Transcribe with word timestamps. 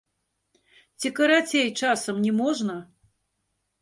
Ці 0.99 1.11
карацей, 1.21 1.67
часам, 1.81 2.15
не 2.25 2.31
можна? 2.41 2.75